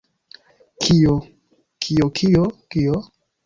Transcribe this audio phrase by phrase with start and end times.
[0.85, 1.13] Kio?
[1.87, 2.51] Kio, kio?
[2.77, 3.01] Kio?